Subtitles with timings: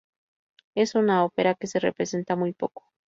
[0.73, 2.89] Es una ópera que se representa muy poco.